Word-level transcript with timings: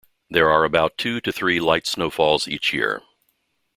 There 0.31 0.49
are 0.49 0.63
about 0.63 0.97
two 0.97 1.21
to 1.21 1.31
three 1.31 1.59
light 1.59 1.85
snowfalls 1.85 2.47
each 2.47 2.73
year. 2.73 3.03